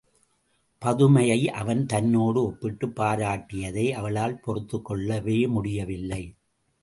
பதுமையை 0.81 1.49
அவன் 1.49 1.85
தன்னோடு 1.85 2.43
ஒப்பிட்டுப் 2.43 3.01
பாராட்டியதை 3.01 3.91
அவளால் 3.91 4.41
பொறுத்துக்கொள்ளவே 4.47 5.47
முடியவில்லை. 5.47 6.23